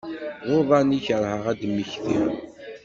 [0.43, 2.25] D uḍan i kerheɣ ad d-mmektiɣ.